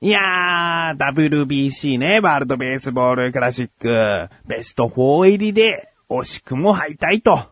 [0.00, 7.48] いやー、WBC ね、ワールドベースボールクラシック、ベスト4入りで、惜しくも敗退と、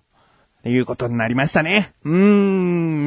[0.64, 1.92] いうことになりましたね。
[2.04, 2.14] うー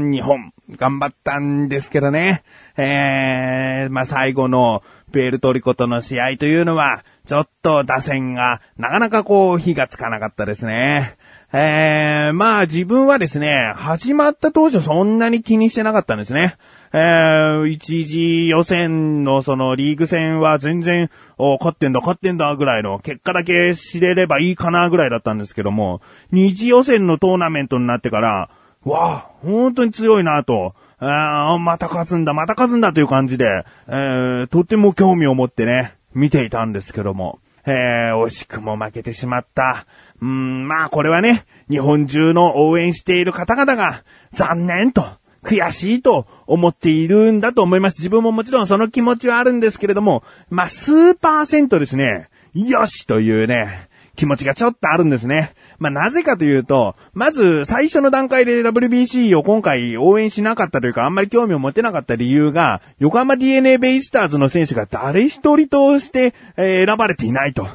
[0.10, 2.44] ん、日本、頑張ったんですけどね。
[2.76, 4.84] えー、まあ、最後の、
[5.14, 11.16] プエルトリコとの試合というのは、ちょっと打線が、なかなかこう、火がつかなかったですね。
[11.54, 16.58] えー、まあ自分はですね、始まった当初そんなに気にしてなかったんですね。
[16.92, 28.50] えー、一時予選のそのリーグ戦は全然、お勝ってんだ、勝ってんだぐらいの結果だけ知れればいいかなぐらいだったんですけども、二次予選のトーナメントになってから、
[28.84, 39.86] わあ、本当に強いなと、あまた勝つんだ、また勝つんだという感じで、えー、とても興味を持ってね、見ていたんですけども、えー、惜しくも負けてしまった。
[40.22, 45.06] うん、まあこれはね、日本中の応援している方々が残念と、
[45.44, 48.00] 悔しいと思っているんだと思います。
[48.00, 55.54] 自分ももちろんその気持ちはあるんですけれども、まあ数パーセントですね、よしというね、気持ちがちょっとあるんですね。
[55.78, 67.66] まあ、なぜかというと、まず最初の段階で WBC を今回応援しなかったというか、あんまり興味を持てなかった理由が、横浜 DNA ベイスターズの選手が誰一人として、え、選ばれていないと。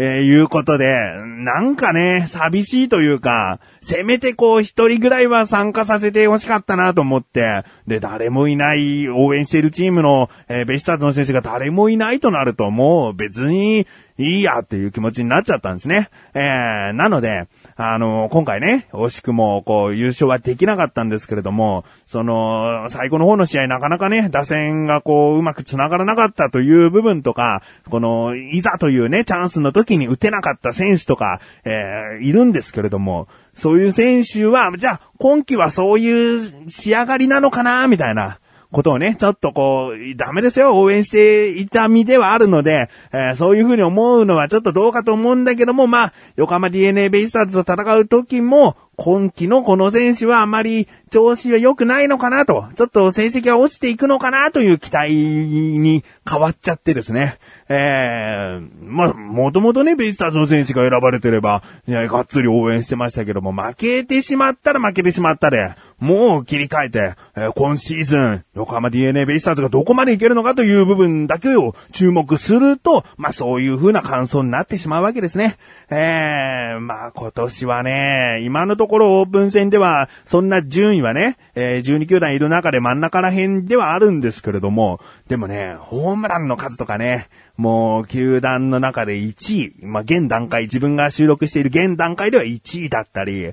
[0.00, 16.10] えー、いうことで、なんかね、寂しいというか、せめてこう一人ぐらいは参加させて欲しかったなと思って、で、誰もいない応援してるチームの、えー、ベイスターズの選手が誰もいないとなるともう別にいいやっていう気持ちになっちゃったんですね。
[16.34, 38.40] えー、なので、あの、今回ね、惜しくも、こう、優勝はできなかったんですけれども、その、最後の方の試合なかなかね、打線がこう、うまく繋がらなかったという部分とか、この、いざというね、チャンスの時に打てなかった選手とか、えー、いるんですけれども、そういう選手は、じゃあ、今季はそういう仕上がりなのかな、みたいな。
[38.70, 57.38] ことをね、ちょっとこう、ダメですよ、応援していた身ではあるので、えー、そういうふうに思うのはちょっとどうかと思うんだけども、まあ、横浜 DNA ベイスターズと戦う時も、今季のこの選手はあまり調子は良くないのかなと、ちょっと成績が落ちていくのかなという期待に変わっちゃってですね。
[57.68, 75.56] えー、まあ、もともとね、ベイスターズの選手が選ばれてれば、いや、がっつり応援してましたけども、負けてしまったら負けてしまったで、もう切り替えて、えー、今シーズン、横浜 DNA ベイスターズがどこまでいけるのかという部分だけを注目すると、まあ、そういう風な感想になってしまうわけですね。
[75.90, 87.28] えー、まあ、今年はね、今のとところオープン戦では、そんな順位はね、えー、12球団いる中で真ん中ら辺ではあるんですけれども、でもね、ホームランの数とかね、
[87.58, 93.52] もう、球団の中で1位、まあ、現段階、自分が収録している現段階では1位だったり、うん、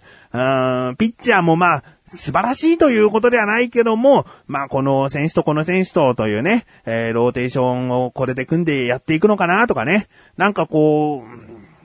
[0.98, 10.08] ピッチャーもまあ、素晴らしいということではないけども、まあ、この選手とこの選手とというね、えー、ローテーションをこれで組んでやっていくのかなとかね。
[10.38, 11.26] なんかこ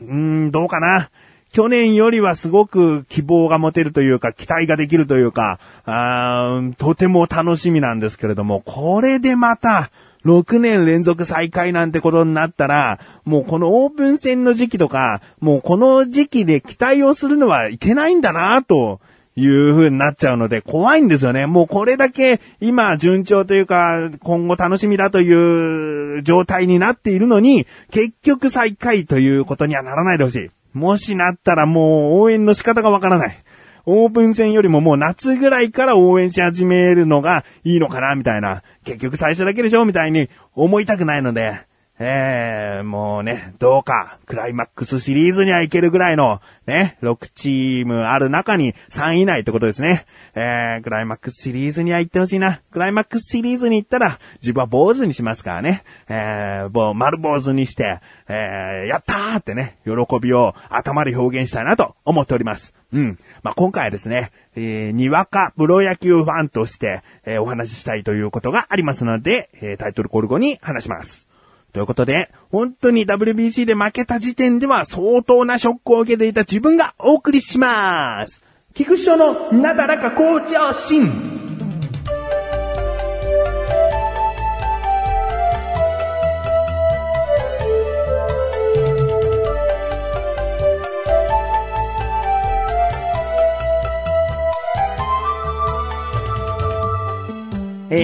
[0.00, 1.11] う、うん、どうかな。
[1.53, 9.91] 去年よりはすごく希望が持てるというか、期待ができるというか、あーとても楽しみなんですけれども、これでまた、
[10.25, 19.00] 6年連続再開なんてことになったら、もうこのオープン戦の時期とか、もうこの時期で期待をするのはいけないんだなと。
[19.37, 21.47] いう風になっちゃうので怖いんですよね。
[21.47, 30.50] もうこれだけ今順調というか今後楽しみだという状態になっているのに結局再開ということにはならないでほしい。
[30.72, 33.44] もしなったらもう応援の仕方がわからない。
[33.86, 38.62] オープン戦よりももう夏ぐらいから応援し始めるのがいいのかな、みたいな。
[38.84, 41.69] 結局最初だけでしょみたいに思いたくないので、
[42.03, 50.06] えー、もうね、どうか、クライマックスシリーズにはいけるぐらいの、ね、6チームある中に3位以内ってことですね。
[50.34, 52.62] えー、クライマックスシリーズには行ってほしいな。
[52.72, 55.84] クライマックスシリーズに行ったら、自分は坊主にしますからね。
[56.09, 59.93] えー、もう丸坊主にして、えー、やったーってね、喜
[60.23, 62.73] びを頭で表現したいなと思っております。
[62.94, 63.19] うん。
[63.43, 71.30] まあ、今回はですね、えー、にわかプロ野球ファンとして、えー、お話ししたいということがありますので、えー、タイトルコール後に話します。
[71.72, 78.43] ということで、本当に WBC で負けた時点では相当なショックを受けていた自分がお送りします。
[78.75, 81.50] 菊池のなだらか向上心。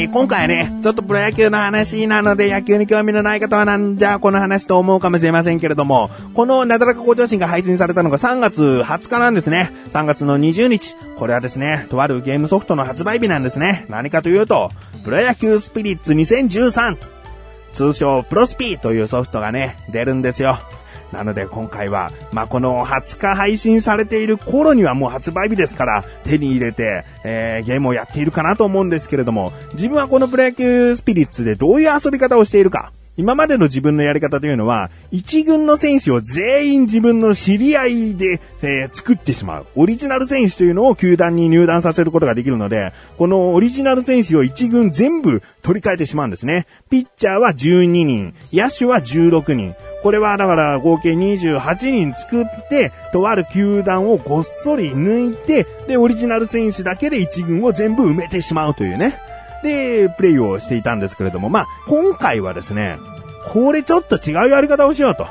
[0.08, 9.72] 今回はね、ちょっとプロ野球の話なので野球に興味のない方はなんじゃこの話と思うかもしれませんけれども、このなだらか向上心が配信されたのが3月20日なんですね。
[9.92, 10.96] 3月の20日。
[11.18, 13.86] これはですね、とあるゲームソフトの発売日なんですね。
[13.88, 14.70] 何かというと、
[15.04, 16.96] プロ野球スピリッツ2013。
[17.74, 20.58] 通称プロスピーというソフトがね、出るんですよ。
[21.12, 39.66] なので今回は、まあ、この20日配信されている頃にはもう発売日ですから、手に入れて、えー、ゲームをやっているかなと思うんですけれども、自分はこのプロ野球スピリッツでどういう遊び方をしているか、今までの自分のやり方というのは、一軍の選手を全員自分の知り合いで、えー、作ってしまう。
[39.74, 46.66] オリジナル選手というのを球団に入団させることができるので、このオリジナル選手を一軍全部取り替えてしまうんですね。
[46.90, 49.74] ピッチャーは12人、野手は16人。
[50.06, 59.18] これはだから合計28人作って、とある球団をごっそり抜いて、で、オリジナル選手だけで一軍を全部埋めてしまうというね。
[59.64, 62.98] で、プレイをしていたんですけれども、まあ、今回はですね、
[63.52, 65.26] これちょっと違うやり方をしようと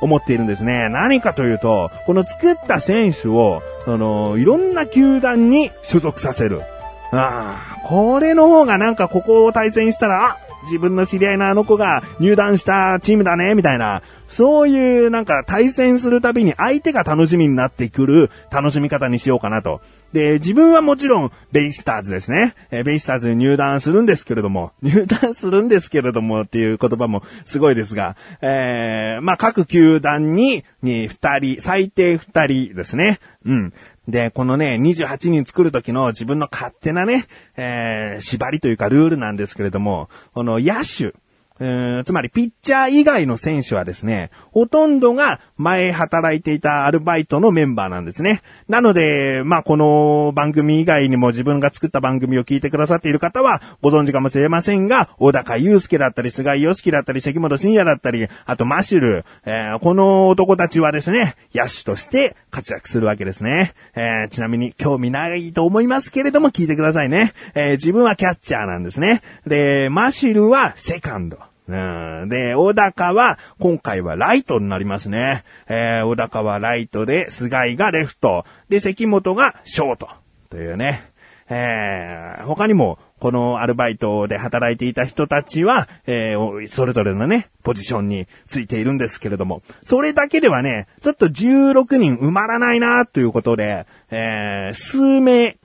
[0.00, 0.88] 思っているんですね。
[0.88, 6.62] 何かというと、この作った選手を、その、いろんな球団に所属させる。
[7.10, 19.80] ああ、これの方がなんかここを対戦したら、あ、自分の知り合いのあの子が入団したチームだね、みたいな、そういうなんか対戦するたびに相手が楽しみになってくる楽しみ方にしようかなと。
[20.12, 22.54] で、自分はもちろん、ベイスターズですね。
[22.70, 33.20] えベイスターズに入団するんですけれども、 入団するんですけれどもっていう言葉もすごいですが、えー、まあ、各球団に、に二人、最低二人ですね。
[33.44, 33.72] うん。
[34.08, 37.26] で、このね、28人作る時の自分の勝手なね、
[37.56, 41.14] えー、縛りというかルールなんですけれども、この野手、
[41.58, 48.42] つまりピッチャー以外の選手はですね、ほとんどが前働いていたアルバイトのメンバーなんですね。
[48.68, 63.74] なので、まあ、この番組以外にも自分が作った番組を聞いてくださっている方はご存知かもしれませんが、小高祐介だったり、菅井良樹だったり、関本慎也だったり、あとマシュル、えー、この男たちはですね、野手として活躍するわけですね。
[63.94, 67.32] えー、ちなみに興味ないと思いますけれども聞いてくださいね。
[67.54, 69.22] えー、自分はキャッチャーなんですね。
[69.46, 71.51] で、マシュルはセカンド。
[71.72, 72.28] うん。
[72.28, 75.44] で、小高は、今回はライトになりますね。
[75.68, 78.44] えー、小高はライトで、菅井がレフト。
[78.68, 80.08] で、関本がショート。
[80.50, 81.10] というね。
[81.48, 95.56] えー、他にも、このアルバイトで働いていた人たちは、えー、それぞれのね、ポジションについているんですけれども、それだけではね、ちょっと16人埋まらないなということで、えー、数名、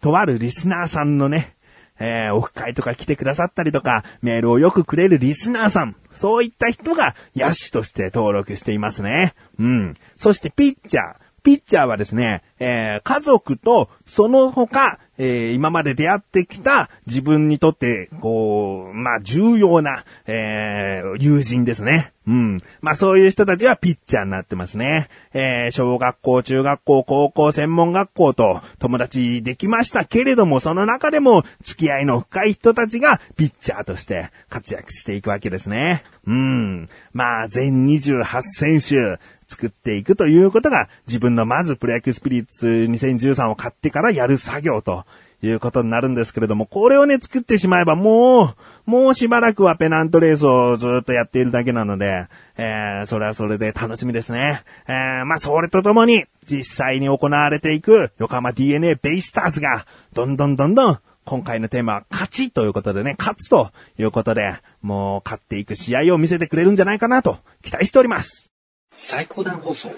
[0.00, 1.53] とあるリスナーさんのね、
[1.98, 9.34] えー、オフ会とか来てくださったりとか、メールをよくくれるリスナーさん、そういった人が野手として登録していますね。
[9.58, 9.94] うん。
[10.16, 11.14] そしてピッチャー。
[11.42, 22.12] ピッチャーはですね、えー、家族とその他、えー、今まで出会ってきた自分にとって、こう、まあ、重要な、えー、友人ですね。
[22.26, 22.58] うん。
[22.80, 25.08] まあ、そういう人たちはピッチャーになってますね。
[25.34, 36.02] えー、小学校、中学校、高校、専門学校と友達できましたけれども、その中でも付き合いの深い人たちがピッチャーとして活躍していくわけですね。
[36.26, 36.88] うん。
[37.12, 39.20] まあ、全28選手、
[39.54, 45.04] 作っていくということが、自分のまずプロ野球スピリッツ2013を買ってからやる作業と
[45.42, 54.62] いうことになるんですけれども、これをね、作ってしまえばもう、もうしばらくはペナントレースをずっとやっているだけなので、えー、それはそれで楽しみですね。
[54.88, 68.53] えー、まあ、それとともに、実際に行われていく横浜 DNA ベイスターズが、どんどんどんどん、今回のテーマは勝ちということでね、勝つということで、もう勝っていく試合を見せてくれるんじゃないかなと期待しております。
[68.96, 69.90] 最高段放送。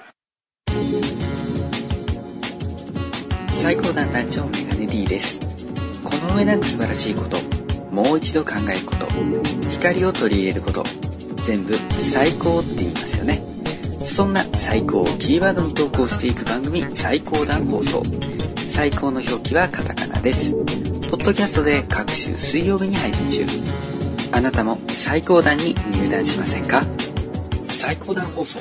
[3.50, 5.38] 最高段団長メガネ D です。
[6.02, 7.36] この上なく素晴らしいこと
[7.92, 9.06] もう一度考えること
[9.68, 10.82] 光を取り入れること
[11.44, 13.42] 全部最高って言いますよね。
[14.04, 18.02] そんな最高をキーワードに投稿していく番組最高段放送。
[18.66, 20.52] 最高の表記はカタカナです。
[20.52, 23.46] ポッドキャストで各週水曜日に配信中。
[24.32, 26.82] あなたも最高段に入団しませんか？
[27.68, 28.58] 最高段放送。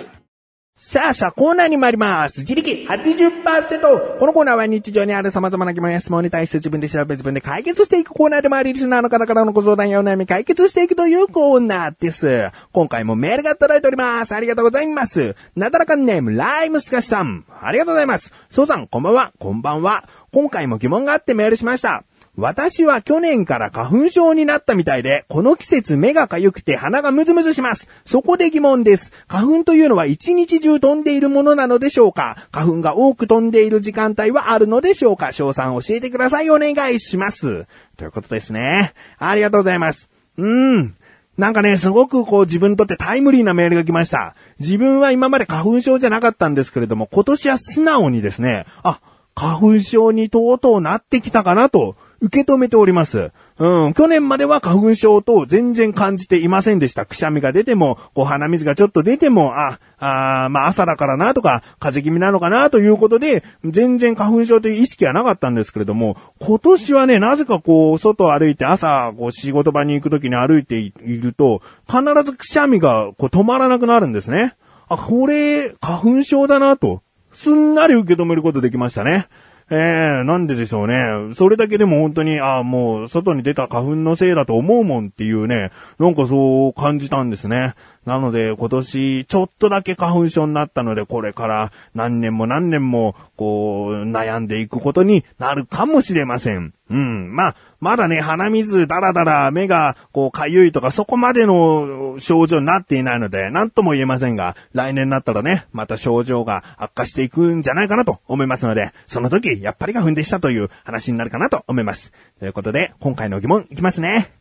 [0.95, 2.39] さあさあ、コーナーに参ります。
[2.39, 4.17] 自力80%。
[4.17, 12.49] このコーナーは日常にある様々な疑問や質問に対して自分で調べ自分で解決していくコーナーでもあり、リスナーの方からのご相談やお悩み解決していくというコーナーです。
[12.71, 14.33] 今回もメールが届いております。
[14.33, 15.35] ありがとうございます。
[15.57, 17.43] なだらかんネーム、ライムスカシさん。
[17.61, 18.31] ありがとうございます。
[18.49, 19.33] そうさん、こんばんは。
[19.37, 20.07] こんばんは。
[20.31, 22.05] 今回も疑問があってメールしました。
[22.37, 27.87] 私は去年から花粉症になったみたいで、この季節目が痒くて鼻がムズムズします。
[28.05, 29.13] そこで疑問です。
[29.27, 32.47] 花粉というのは一日中飛んでいるものなのでしょうか？
[32.51, 35.31] 花粉が多く飛んでいる時間帯はあるのでしょうか？
[35.31, 36.49] 賞賛教えてください。
[36.49, 37.67] お願いします。
[37.95, 38.93] ということですね。
[39.17, 40.09] ありがとうございます。
[40.37, 40.95] うーん。
[41.37, 44.35] なんかね、すごくこう自分にとってタイムリーなメールが来ました。
[44.59, 48.99] 自分は今まで花粉症じゃなかったんですけれども、今年は素直にですね、あ、
[49.35, 53.31] 花粉症にとうとうなってきたかなと受け止めております。
[53.57, 57.05] うん、去年までは花粉症と全然感じていませんでした。
[57.05, 74.55] くしゃみが出ても、こう鼻水がちょっと出ても、あ、あまあ朝だからなとか、風邪気味なのかなということで、全然花粉症という意識はなかったんですけれども、今年はね、なぜかこう、外歩いて朝、こう仕事場に行くときに歩いていると、必ずくしゃみがこう止まらなくなるんですね。
[74.87, 77.01] あ、これ、花粉症だなと、
[77.33, 79.27] すんなり受け止めることできましたね。
[79.71, 81.33] ええー、なんででしょうね。
[81.33, 87.73] それだけでも本当に、ああ、もう、外に出た花粉のせいだと思うもんっていうね、なんかそう感じたんですね。
[88.05, 96.73] なので、今年、ちょっとだけ花粉症になったので、これから何年も何年も、こう、悩んでいくことになるかもしれません。
[96.91, 97.35] うん。
[97.35, 112.11] まあ、まだね、鼻水、だらだら、目が、こう、かゆいとか、そこまでの症状になっていないので、なんとも言えませんが、来年になったらね、また症状が悪化していくんじゃないかなと思いますので、その時、やっぱり花粉でしたという話になるかなと思います。
[112.39, 114.31] ということで、今回の疑問いきますね。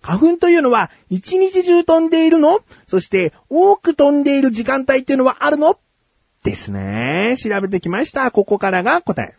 [0.00, 2.60] 花粉というのは一日中飛んでいるの？
[2.86, 5.78] そして多く飛んでいる時間帯っていうのはあるの？
[6.42, 7.36] ですね。
[7.38, 8.30] 調べてきました。
[8.30, 9.34] ここからが答え。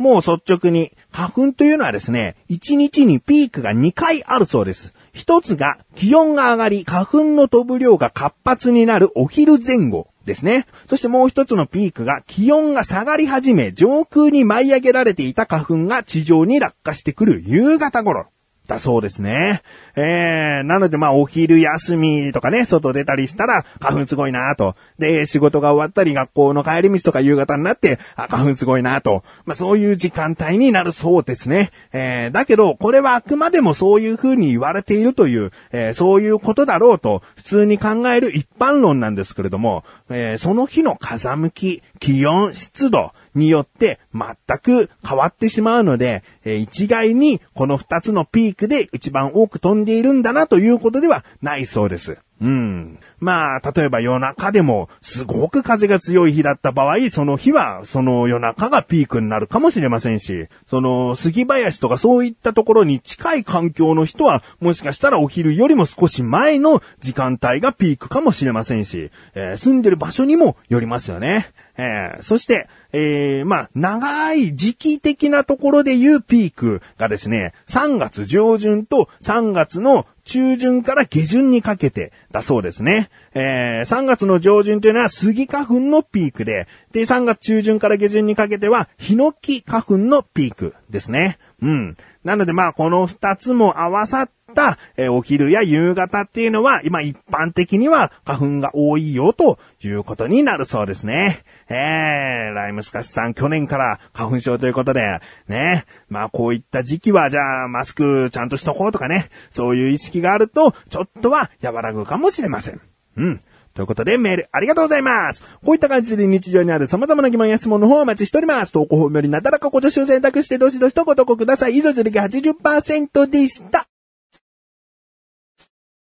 [0.00, 4.94] もう率直に、花粉というのはですね、1日にピークが2回あるそうです。
[5.12, 10.66] 一つが気温が上がり花粉の飛ぶ量が活発になるお昼前後ですね。
[10.88, 18.28] そしてもう一つのピークが気温が下がり始め上空に舞い上げられていた花粉が地上に落下してくる夕方頃。
[18.70, 19.62] だそうですね。
[19.96, 24.76] えー、なのでまあお昼休みとかね、外出たりしたら花粉すごいなと。
[24.98, 29.24] で、仕事が終わったり学校の帰り道とか夕方になって、あ、花粉すごいなと。
[29.44, 31.72] まあそういう時間帯になるそうですね。
[31.92, 52.18] えー、だけど、これはあくまでもそういう風に言われているという、えー、そういうことだろうと、普通に考える一般論なんですけれども、えー、その日の風向き、気温、湿度、によって全く変わってしまうので、え一概にこの二つのピークで一番多く飛んでいるんだなということではないそうです。
[52.40, 52.98] うん。
[53.18, 71.52] まあ、例えば夜中でもすごく風が強い日だった場合、その日はその夜中がピークになるかもしれませんし、その杉林とかそういったところに近い環境の人は、もしかしたらお昼よりも少し前の時間帯がピークかもしれませんし、えー、住んでる場所にもよりますよね。
[71.76, 83.10] えー、そして、えー、まあ、長い時期的なところで言うピークがですね、3月上旬と3月の中旬から下旬にかけてだそうですね。
[83.34, 91.38] えー、3月の上旬というのは杉花粉のピークで、で、3月中旬から下旬にかけてはヒノキ花粉のピークですね。
[91.60, 91.96] うん。
[92.22, 101.42] なのでまあ、この2つも合わさっ、たえ、お昼や夕方っていうのは、今一般的には花粉が多いよということになるそうですね。
[101.68, 112.80] えー、ライムスカシさん去年から花粉症ということで、ね、まあこういった時期はじゃあマスクちゃんとしとこうとかね、そういう意識があると、ちょっとは和らぐかもしれません。
[113.16, 113.40] うん。
[113.74, 115.42] ということで、メールありがとうございます。
[115.64, 118.72] こういった感じで日常にある様々な疑問や質問の方をお待ちしております。
[118.72, 121.76] 投稿フォームよりなだらかご助手を選択してどしどしとご投稿ください。
[121.76, 123.89] 以上、自力80%でした。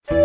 [0.08, 0.18] エン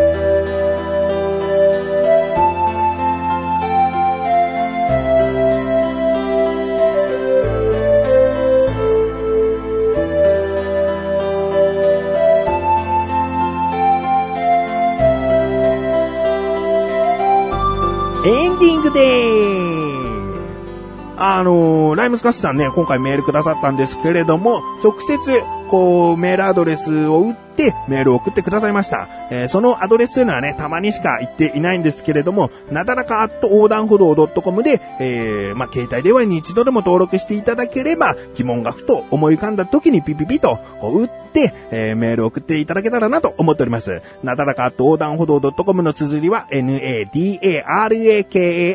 [18.58, 20.68] ディングでーす。
[21.16, 29.09] あのー、ライムスカッスさんね、今回メールくださったんですけれども、直接、こう、メールアドレスを打ってメールを送ってくださいました。
[29.31, 44.03] えー、そのアドレスというのはね、たまにしか言っていないんですけれども、なだらかアット横断歩道 .com で、えー、まあ、携帯電話に一度でも登録していただければ、疑問がふと思い浮かんだ時にピピピとこう打って、えー、メールを送っていただけたらなと思っております。
[44.25, 47.71] なだらかアット横断歩道 .com の綴りは、nadaraka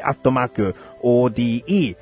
[0.05, 1.95] アットマーク ode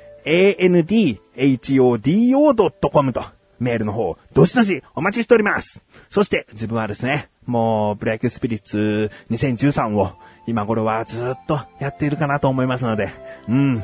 [1.36, 3.24] andhodo.com と
[3.58, 5.82] メールの方、どしどしお待ちしております。
[6.10, 10.12] そして自分はですね、もうブレイクスピリッツ2013を
[10.46, 13.12] 今頃はずっとやっているかなと思いますので、
[13.48, 13.82] うん。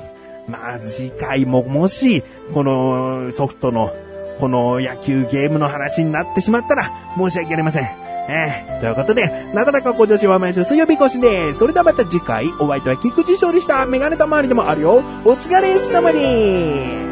[0.48, 2.22] まあ次回ももし、
[2.54, 3.92] このソフトの
[4.40, 8.10] この野球ゲームの話になってしまったら申し訳ありません。
[8.28, 11.58] えー、ということで、なかなかご女子は毎週水曜日更新です。
[11.58, 14.98] それではまた次回、お相手は菊池勝利したメガネたまわりでもあるよ。
[15.24, 17.09] お疲れ様に